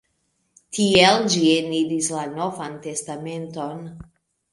Tiel 0.77 1.19
ĝi 1.33 1.41
eniris 1.55 2.09
la 2.15 2.23
Novan 2.37 2.79
Testamenton. 2.87 3.85